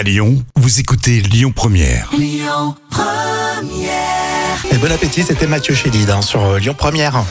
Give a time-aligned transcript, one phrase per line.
[0.00, 2.10] À Lyon, vous écoutez Lyon Première.
[4.72, 7.22] Et bon appétit, c'était Mathieu Chédid hein, sur euh, Lyon Première.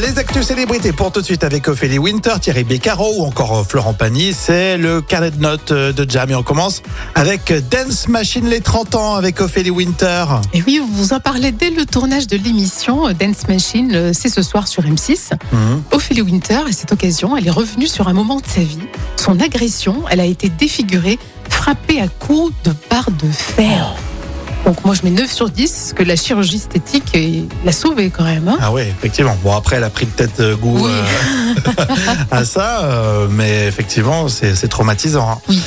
[0.00, 3.64] Les actus célébrités pour tout de suite avec Ophélie Winter, Thierry Beccaro ou encore euh,
[3.64, 4.32] Florent Pagny.
[4.32, 6.80] C'est le carnet de notes euh, de Jam et on commence
[7.14, 10.24] avec Dance Machine les 30 ans avec Ophélie Winter.
[10.54, 14.68] Et oui, vous en parlez dès le tournage de l'émission Dance Machine, c'est ce soir
[14.68, 15.32] sur M6.
[15.52, 15.82] Mhm.
[15.90, 18.78] Ophélie Winter, à cette occasion, elle est revenue sur un moment de sa vie.
[19.20, 21.18] Son agression, elle a été défigurée,
[21.50, 23.94] frappée à coups de barre de fer.
[24.64, 27.14] Donc moi je mets 9 sur 10, parce que la chirurgie esthétique
[27.64, 28.48] l'a sauvée quand même.
[28.48, 28.56] hein.
[28.62, 29.36] Ah oui, effectivement.
[29.44, 30.90] Bon, après, elle a pris peut-être goût Oui.
[30.90, 31.84] euh,
[32.30, 35.28] à ça, euh, mais effectivement, c'est traumatisant.
[35.32, 35.38] hein.
[35.50, 35.60] Oui.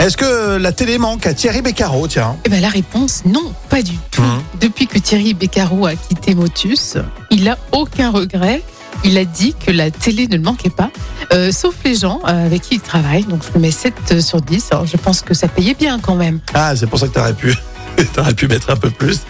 [0.00, 2.36] Est-ce que la télé manque à Thierry Beccaro, tiens?
[2.44, 4.22] Eh ben, la réponse, non, pas du tout.
[4.22, 4.42] Mhm.
[4.60, 6.96] Depuis que Thierry Beccaro a quitté Motus,
[7.30, 8.62] il n'a aucun regret.
[9.04, 10.90] Il a dit que la télé ne le manquait pas,
[11.32, 13.24] euh, sauf les gens euh, avec qui il travaille.
[13.24, 14.68] Donc je le mets 7 sur 10.
[14.72, 16.40] Alors, je pense que ça payait bien quand même.
[16.54, 17.54] Ah, c'est pour ça que t'aurais pu.
[18.14, 19.20] T'aurais pu mettre un peu plus.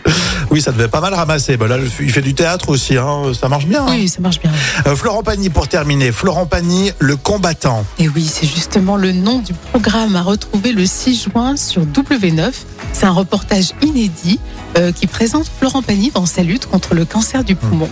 [0.50, 1.56] Oui, ça devait pas mal ramasser.
[1.56, 3.32] Bah là, il fait du théâtre aussi, hein.
[3.38, 3.82] ça marche bien.
[3.84, 3.90] hein.
[3.90, 4.50] Oui, ça marche bien.
[4.86, 6.12] Euh, Florent Pagny pour terminer.
[6.12, 7.84] Florent Pagny, le combattant.
[7.98, 12.50] Et oui, c'est justement le nom du programme à retrouver le 6 juin sur W9.
[12.92, 14.38] C'est un reportage inédit
[14.78, 17.88] euh, qui présente Florent Pagny dans sa lutte contre le cancer du poumon.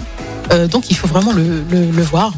[0.52, 2.33] Euh, donc il faut vraiment le, le- le voir.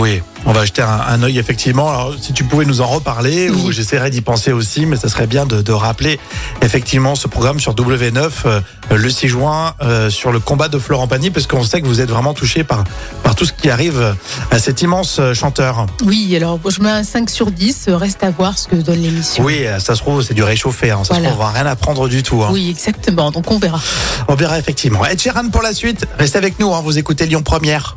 [0.00, 1.88] Oui, on va jeter un, un œil effectivement.
[1.88, 3.62] Alors, si tu pouvais nous en reparler, Oui.
[3.66, 6.18] ou j'essaierai d'y penser aussi, mais ça serait bien de, de rappeler
[6.62, 11.06] effectivement ce programme sur W9 euh, le 6 juin euh, sur le combat de Florent
[11.06, 12.82] Pagny, parce qu'on sait que vous êtes vraiment touché par,
[13.22, 14.16] par tout ce qui arrive
[14.50, 15.86] à cet immense euh, chanteur.
[16.04, 19.00] Oui, alors je mets un 5 sur 10, euh, reste à voir ce que donne
[19.00, 19.44] l'émission.
[19.44, 20.90] Oui, euh, ça se trouve, c'est du réchauffé.
[20.90, 21.02] Hein.
[21.04, 21.28] Ça Voilà.
[21.28, 22.42] se trouve, on va rien apprendre du tout.
[22.42, 22.48] hein.
[22.50, 23.80] Oui, exactement, donc on verra.
[24.26, 25.04] On verra effectivement.
[25.06, 26.04] Ed Sheeran pour la suite.
[26.18, 26.80] Restez avec nous, hein.
[26.84, 27.96] vous écoutez Lyon Première.